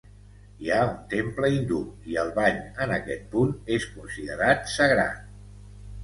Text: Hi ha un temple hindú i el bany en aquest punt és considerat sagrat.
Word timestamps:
Hi 0.67 0.69
ha 0.75 0.77
un 0.91 0.93
temple 1.09 1.49
hindú 1.55 1.81
i 2.13 2.15
el 2.21 2.31
bany 2.37 2.57
en 2.85 2.93
aquest 2.95 3.27
punt 3.35 3.51
és 3.75 3.85
considerat 3.99 4.73
sagrat. 4.77 5.21